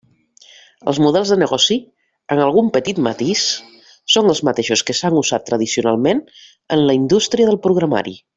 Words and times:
Els 0.91 0.99
models 1.07 1.33
de 1.33 1.35
negoci, 1.41 1.75
amb 2.35 2.43
algun 2.45 2.71
petit 2.77 3.01
matís, 3.09 3.43
són 4.15 4.33
els 4.35 4.41
mateixos 4.49 4.85
que 4.89 4.97
s'han 5.01 5.21
usat 5.23 5.47
tradicionalment 5.51 6.25
en 6.79 6.85
la 6.89 6.97
indústria 7.03 7.53
del 7.53 7.63
programari. 7.69 8.21